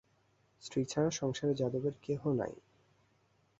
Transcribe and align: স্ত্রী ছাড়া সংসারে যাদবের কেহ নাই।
স্ত্রী 0.63 0.81
ছাড়া 0.85 1.11
সংসারে 1.11 1.53
যাদবের 1.55 1.95
কেহ 2.01 2.21
নাই। 2.31 2.53